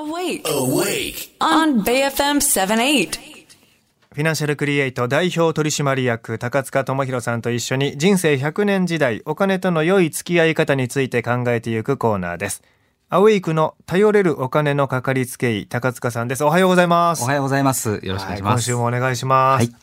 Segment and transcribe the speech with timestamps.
[0.00, 1.14] Awake Awake.
[1.40, 3.10] on BFM 78.
[4.14, 12.62] フィナンシャルクリエイト代表取締役高塚智博さんと一緒に人生100年時代お金との良い付き合い方について考えていくコーナーです。
[13.08, 16.44] アウェイクの頼れるお金のかかりつけ医高塚さんです。
[16.44, 17.24] おはようございます。
[17.24, 17.98] おはようございます。
[18.04, 18.44] よろしくお願いします。
[18.44, 19.64] はい今週もお願いします。
[19.66, 19.74] はい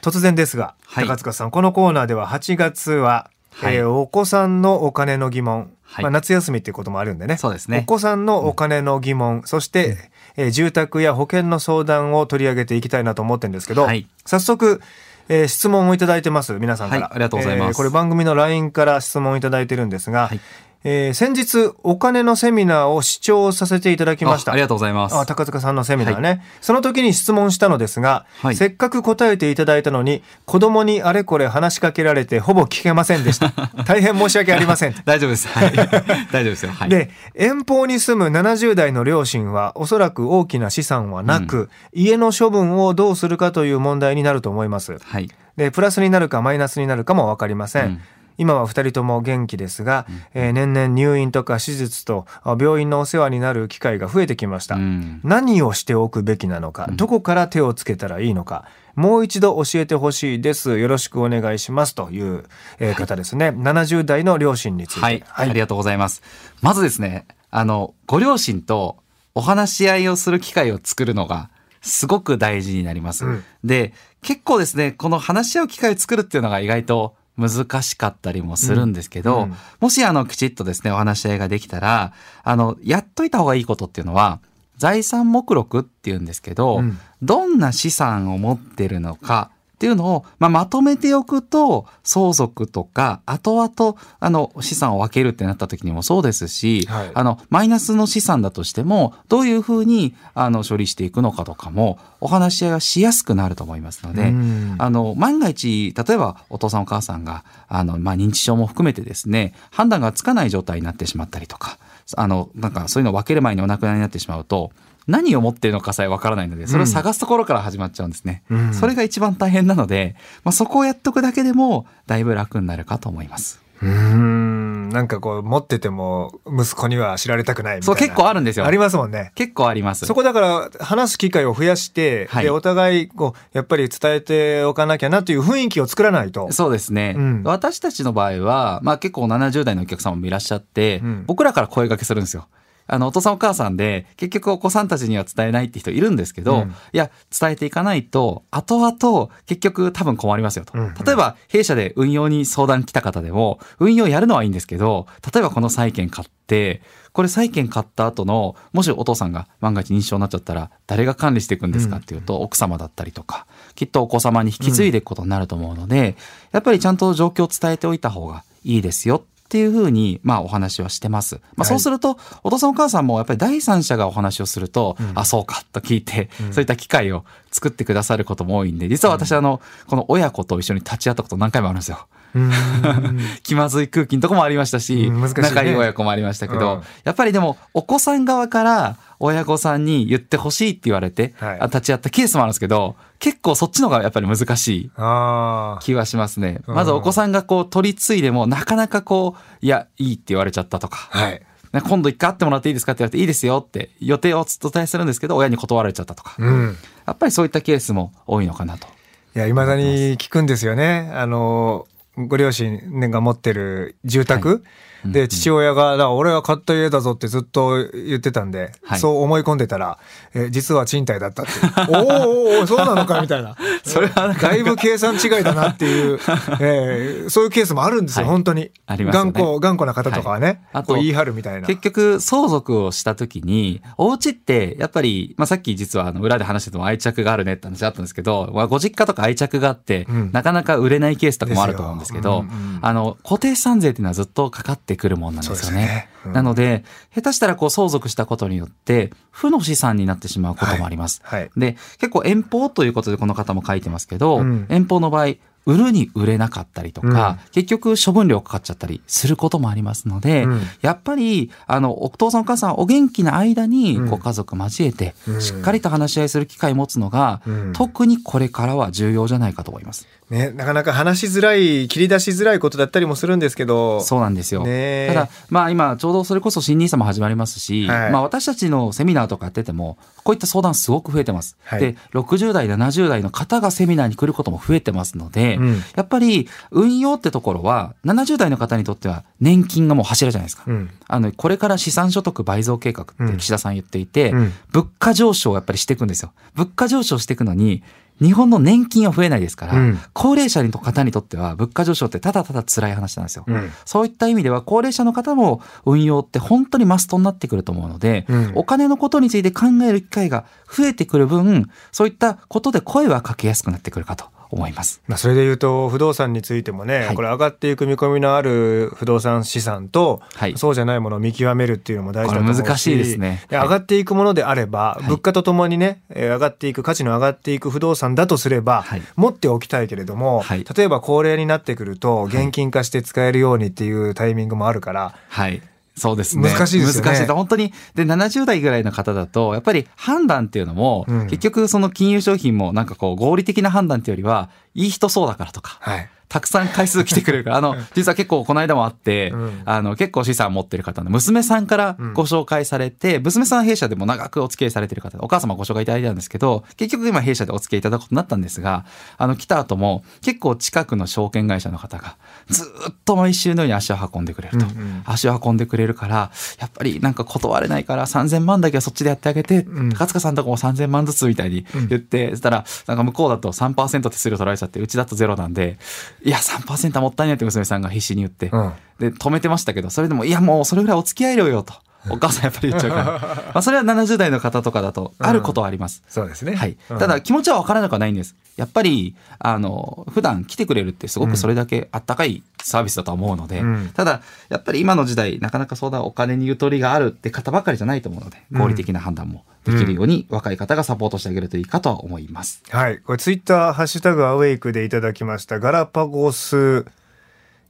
[0.00, 6.04] 突然ですが、はい高塚さんこのコーナーでは8月は、はいえーお子さんのお金の疑問、はい。
[6.04, 7.38] まあ、夏休みっていうこともあるんでね。
[7.38, 7.80] そうですね。
[7.82, 9.96] お子さんのお金の疑問、そして、
[10.36, 14.06] えー住宅や保険の相談を取り上げていきたいなと思ってるんですけど、はい。
[14.26, 14.80] 早速、
[15.28, 17.68] えー質問をいただいてます皆さんから、はいありがとうございます。
[17.70, 20.40] えーこれ番組の LINE から質問をいただいてるんですが、はい
[20.84, 25.16] えー先日お金のセミナーを視聴させていただきましたあありがとうございます。
[25.16, 33.52] あ高塚さんのセミナーね、その時に質問したのですが、はいせっかく答えていただいたのに子供にあれこれ話しかけられてほぼ聞けませんでした
[33.84, 35.48] 大変申し訳ありません 大丈夫です。
[35.48, 35.72] はい。
[36.30, 36.72] 大丈夫ですよ。
[36.72, 36.88] はい。
[36.88, 45.28] で遠方に住む70代の両親はおそらく大きな資産はなく、家の処分をどうするかという問題になると思いますはい。
[45.56, 48.00] でプラスになるかマイナスになるかも分かりません、うん
[48.38, 55.20] 今は2人とも元気ですが、えー年々入院とか手術とあ病院のお世話になる機会が増えてきました、うん。
[55.22, 60.78] 何をしておくべきなのか、どこから手をつけたらいいのかもう一度教えてほしいです。
[60.78, 61.94] よろしくお願いします。
[61.94, 62.44] という、
[62.78, 63.50] えー方ですね。
[63.50, 65.00] 70代の両親について。
[65.00, 65.24] はい。
[65.34, 66.22] ありがとうございます。
[66.62, 68.96] まずですね、あの、ご両親と
[69.34, 71.50] お話し合いをする機会を作るのが、
[71.80, 73.24] すごく大事になります。
[73.24, 73.44] うん。
[73.62, 79.42] で、結構ですね、この話し合う機会を作るっていうのが意外と難しかったりもするんですけど、うん。
[79.44, 79.54] うん。
[79.80, 84.40] もしあの、きちっとですね、お話し合いができたら、あの、やっといた方がいいことっていうのは、
[84.76, 86.98] 財産目録っていうんですけど、うん。
[87.22, 97.10] どんな資産を持ってるのかっていうのを、まあ、まとめておくと、相続とか、後々、あの、資産を分けるってなった時にもそうですし、はい。
[97.14, 104.74] あの、マイナスの資産だとしても、どういうふうに、あの、処理していくのかとかも、お話し合いがしやすくなると思いますので、うん。
[104.78, 111.78] あの、万が一、例えばお父さんお母さんが、あの、まあ、認知症も含めてですね、判断がつかない状態になってしまったりとか、
[112.16, 114.72] あの、なんかそういうのを分ける前にお亡くなりになってしまうと、
[115.08, 118.42] 何を持っているのかさえわからないので、それを探すところから始まっちゃうんですね。
[118.50, 120.14] うんそれが一番大変なので、
[120.44, 123.60] まあ、そこをやっとくだけでも、だいぶ楽になるかと思います。
[123.80, 128.66] うーんなんかこう持ってても息子には知られたくないみたいなそう、結構あるんですよ。
[128.66, 130.04] ありますもんね結構あります。
[130.06, 136.50] そこだから話す機会を増やして、はいでお互いこうやっぱり伝えておかなきゃなという雰囲気を作らないと。
[136.52, 142.48] そうですね、うん私たちの場合は、まあ結構70代のお客様もいらっしゃって、うん僕らから声掛けするんですよ。
[142.88, 146.70] あの、お父さんお母さんで、結局お子さんたちには伝えないって人いるんですけど、うん。
[146.70, 150.72] いや、伝えていかないと、後々、結局多分困りますよと。
[150.76, 150.86] うん。
[150.86, 156.82] うん例えば、弊社で運用に相談来た方でも、運用やるのはいいんですけど、例えばこの債券買って、
[157.12, 166.16] これ債券買った後の、もしお父さんが万が一認知症になっちゃったら、誰が管理していくんですかっていうと、奥様だったりとか、きっとお子様に引き継いでいくことになると思うので、
[166.52, 171.40] やっぱりちゃんと状況を伝えておいた方がいいですよっていうふうに、まあお話はしてます。
[171.56, 177.24] まあそうすると、お父さんお母さんもやっぱり第三者がお話をすると、あ、そうかと聞いて、そういった機会を
[177.58, 182.06] 作ってくださることも多いんで、実は私あの、この親子と一緒に立ち会ったこと何回もあるんですよ。
[183.42, 196.60] 気まずい空気のとこもありましたし、仲いい親子もありましたけど、うんやっぱりでもお子さん側から親御さんに言ってほしいって言われて、は立ち会ったケースもあるんですけど結構そっちの方がやっぱり難しいあ気はしますね。
[196.66, 201.18] うんまずお子さんがこう取り継いでもなかなかこういやいいって言われちゃったとか、あ。
[201.18, 201.42] はい。
[201.72, 206.76] ね今度一回会ってもらっていいですかって言われていいですよって予定をお伝えするんですけど親に断られちゃったとか、うん。
[207.06, 208.86] やっぱりそういったケースも多いのかなと。
[209.34, 211.10] いや、未だに聞くんですよね。
[211.14, 211.86] あの、
[212.26, 212.80] ご両親
[213.10, 214.64] が持ってる住宅、
[215.04, 218.98] で、父親が、だ俺は買った家だぞってずっと言ってたんで、はい。
[218.98, 219.98] そう思い込んでたら、
[220.34, 221.62] え実は賃貸だったっていう。
[221.88, 223.56] おーおーそうなのかみたいな。
[223.84, 226.18] それはだいぶ計算違いだなっていう、
[226.60, 228.32] えーそういうケースもあるんですよ、はい。
[228.32, 228.70] 本当に。
[228.86, 229.32] ありますよね。
[229.32, 230.58] 頑固、頑固な方とかはね、はい。
[230.72, 231.66] あとこう言い張るみたいな。
[231.66, 240.30] 結局相続をした時にお家ってやっぱり、まあ、さっき実はあの裏で話してても愛着があるねって話あったんですけど、まあ、ご実家とか愛着があって、うん。
[240.32, 245.78] なかなか売れないケースとかもあると思うんですですようんうんあの固定資産税っていうのはずっとかかってくるもんなんですよね。
[245.78, 246.08] ね。
[246.26, 246.32] うん。
[246.32, 246.84] なので
[247.14, 251.20] 下手したらこう相続したことによって負の資産になってしまうこともあります。
[251.24, 251.40] はい。
[251.42, 251.50] はい。
[251.56, 254.66] で結構遠方ということでこの方も書いてますけど、うん。
[254.68, 255.34] 遠方の場合
[255.68, 260.60] 売るに売れなかったりとか、結局処分料かかっちゃったりすることもありますので、うん。
[260.80, 267.72] やっぱり、あの、お父さんお母さんお元気な間にご家族交えて、しっかりと話し合いする機会を持つのが、うん。
[267.74, 270.08] 特にこれからは重要じゃないかと思います。
[270.30, 274.62] ね、なかなか話しづらい切り出しづらいことだったりもするんですけどそうなんですよ。
[274.62, 281.56] ねえただ、まあ今、ちょうどそれこそ新 NISA も始まりますし、はいまあ私たちのセミナーとかやってても、こういった相談すごく増えてます。
[281.64, 290.64] はいで、60代、70代の方がセミナーに来ることも増えてますので、うんやっぱり運用ってところは、70代の方にとっては年金がもう柱じゃないですか。
[290.66, 296.32] うんあの、これから資産所得倍増計画ってうん岸田さん言っていて、うん物価上昇をやっぱりしていくんですよ。
[296.54, 297.82] 物価上昇していくのに、
[298.20, 299.98] 日本の年金は増えないですから、うん。
[300.12, 303.44] 高齢者の方にとっては物価上昇ってただただ辛い話なんですよ。
[303.46, 303.70] うん。
[303.84, 308.52] そういった意味では高齢者の方も運用って本当にマストになってくると思うので、うん。
[308.54, 315.02] お金のことについて考える機会が増えてくる分、そういったことで声はかけやすくなってくるかと思います。
[315.06, 317.14] まあ、それで言うと不動産についてもね、はい。
[317.14, 320.56] これ上がっていく見込みのある不動産資産と、はい。
[320.56, 323.28] そうじゃないものを見極めるっていうのも大事だと思うしこれ難しいですね。
[323.28, 323.38] はい。
[323.50, 325.04] や上がっていくものであれば、い。
[325.04, 329.02] 物価とともにねえー上がっていく価値の上がっていく不動産だとすれば、はい。
[329.16, 330.64] 持っておきたいけれども、はい。
[330.64, 335.62] 例えば高齢になってくると現金化して使えるようにっていうタイミングもあるから、はい。
[335.98, 336.48] そうですね。
[336.50, 337.26] 難しいですよね難しい。
[337.26, 337.72] 本当に。
[337.94, 346.08] で、70代ぐらいの方だと、やっぱり判断っていうのも、うん結局その金融商品もなんかこう合理的な判断っていうよりは、いい人そうだからとか、はい。
[346.28, 349.62] たくさん回数来てくれるから、あの、 実は結構この間もあって、うん。
[349.64, 358.84] あの、結構資産持ってる方の娘さんからご紹介されて、娘さんは弊社でも長くお付き合いされてる方で、お母様ご紹介いただいたんですけど、結局今弊社でお付き合いいただくことになったんですが、
[359.16, 362.16] あの、来た後も結構近くの証券会社の方が、
[362.50, 364.66] ずっと毎週のように足を運んでくれると。
[364.66, 365.02] うんうん。
[365.06, 369.88] 足を運んでくれるから、やっぱりなんか断れないから3000万だけはそっちでやってあげて、うん。
[369.90, 375.78] 高塚さんとこも3000万ずつみたいに言って、そしたら、なんか向こうだと3%手数料取られちゃって、うちだとゼロなんで、
[376.22, 381.74] いや、3%はもったいないって娘さんが必死に言って、うんで、止めてましたけど、それでも、いや、もうそれぐらいお付き合いろよと。
[382.10, 383.04] お母さんやっぱり言っちゃうから。
[383.52, 386.02] まあ、それは70代の方とかだと、あることはあります。
[386.08, 386.76] そうですね、はい。
[386.90, 388.34] うんただ気持ちは分からなくはないんです。
[388.56, 402.62] やっぱり、あの、普段来てくれるってすごくそれだけあったかいサービスだとは思うので、うんただ、やっぱり今の時代、なかなかそうだお金にゆとりがあるって方ばかりじゃないと思うので、うん合理的な判断もできるように、若い方がサポートしてあげるといいかとは思います。
[402.70, 402.98] はい。
[402.98, 406.84] これツイッター、ハッシュタグアウェイクでいただきました、ガラパゴス、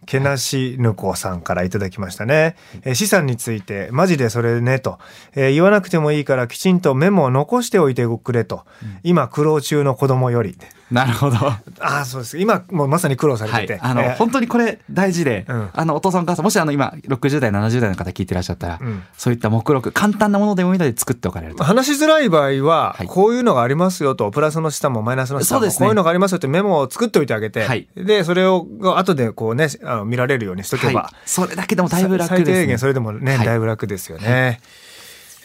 [0.06, 2.56] けなしぬこさんからいただきましたね。
[2.82, 4.98] えー資産について、マジでそれね、と、
[5.34, 8.64] えー言わなくてもいいからきちんとメモを残しておいてくれと。
[9.02, 10.56] 今、苦労中の子供より。
[10.90, 11.36] なるほど。
[11.36, 12.38] はああ、そうです。
[12.38, 13.72] 今、もうまさに苦労されてて。
[13.74, 13.78] い。
[13.80, 21.64] あの、えー本当にこれ大事で、うんあの、お父さんお母さん、もしあの、今、60代、70代の方聞いてらっしゃったら、うんそういった目録、簡単なものでもいいので作っておかれると。
[21.64, 31.16] 話しづらい場合ははい、こういうのがありますよと、プラスの資産もマイナスの資産も、こういうのがありますよってメモを作っておいてあげて、はいで、それを後でこうね、あの見られるようにしとけば、はい。
[31.26, 32.46] それだけでもだいぶ楽です、ね。
[32.46, 34.60] 最低限それでもね、はいだいぶ楽ですよね。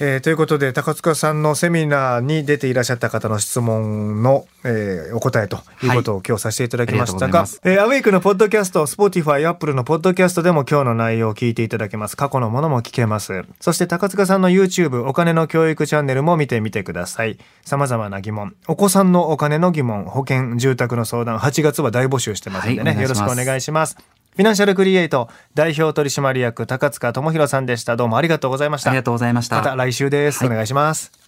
[0.05, 12.17] えーということで高塚さんのセミナーに出ていらっしゃった方の質問の、えーお答えということを今日させていただきましたが、えーアウェイクのポッドキャスト、Spotify、Apple のポッドキャストでも今日の内容を聞いていただけます。
[12.17, 13.44] 過去のものも聞けます。
[13.61, 17.38] そして高塚さんの YouTube、お金の教育チャンネルも見てみてください。
[17.63, 23.95] 様々な疑問、お子さんのお金の疑問、保険、住宅の相談、8月は大募集してますんでね、はいよろしくお願いします。
[24.35, 27.95] フィナンシャルクリエイト代表取締役高塚智博さんでした。
[27.95, 28.89] どうもありがとうございました。
[28.89, 29.57] ありがとうございました。
[29.57, 30.39] また来週です。
[30.39, 31.23] はいお願いします。